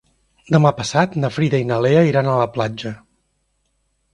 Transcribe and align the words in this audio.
Demà 0.53 0.69
passat 0.77 1.17
na 1.23 1.29
Frida 1.35 1.59
i 1.65 1.67
na 1.73 1.79
Lea 1.87 2.01
iran 2.13 2.31
a 2.33 2.39
la 2.41 2.49
platja. 2.57 2.95